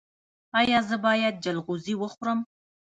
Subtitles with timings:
[0.59, 2.39] ایا زه باید جلغوزي وخورم؟